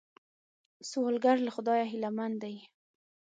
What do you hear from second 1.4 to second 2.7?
له خدایه هیلمن دی